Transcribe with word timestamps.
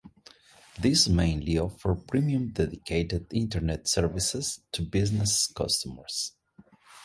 These 0.79 1.09
mainly 1.09 1.59
offer 1.59 1.93
premium 1.93 2.49
dedicated 2.53 3.27
internet 3.31 3.87
services 3.87 4.59
to 4.71 4.81
business 4.81 5.45
customers. 5.45 6.33